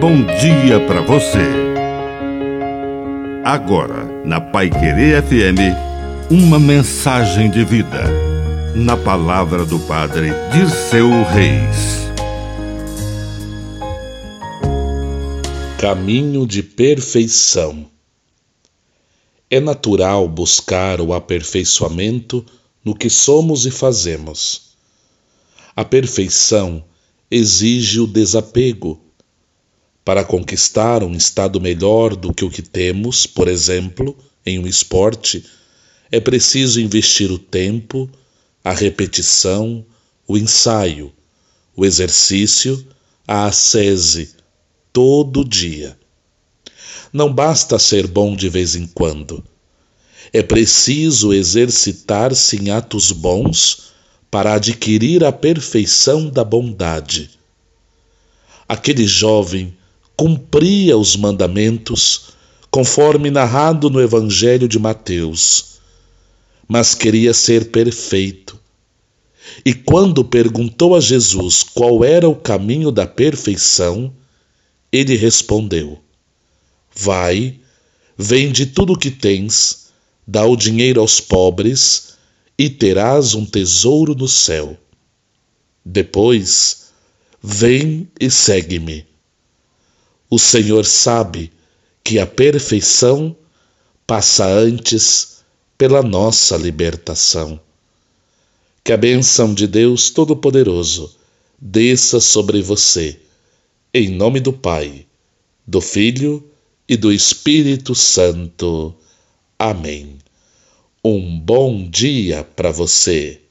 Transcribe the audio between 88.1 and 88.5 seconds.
e